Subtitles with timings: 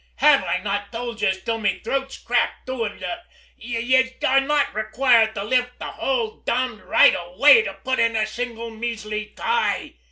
[0.15, 3.19] Have I not told yez till me throat's cracked doin' ut thot
[3.57, 8.15] yez are not rayquired to lift the whole dombed right av way to put in
[8.15, 9.93] a single measly tie?